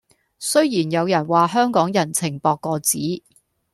[0.39, 3.21] 雖然有人話香港人情薄過紙